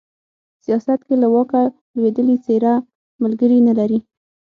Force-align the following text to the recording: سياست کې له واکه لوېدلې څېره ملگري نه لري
سياست 0.63 0.99
کې 1.07 1.15
له 1.23 1.27
واکه 1.33 1.61
لوېدلې 1.97 2.35
څېره 2.45 2.73
ملگري 3.21 3.59
نه 3.67 3.73
لري 3.79 3.99